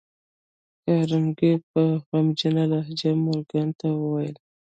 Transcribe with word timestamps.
کارنګي 0.83 1.53
په 1.69 1.81
غمجنه 2.07 2.63
لهجه 2.71 3.11
مورګان 3.23 3.69
ته 3.79 3.87
وویل 4.01 4.35